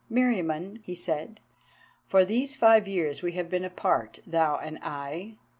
"Meriamun," 0.11 0.79
he 0.83 0.95
said, 0.95 1.39
"for 2.07 2.25
these 2.25 2.55
five 2.55 2.87
years 2.87 3.21
we 3.21 3.33
have 3.33 3.51
been 3.51 3.63
apart, 3.63 4.17
thou 4.25 4.57
and 4.57 4.79
I. 4.81 5.37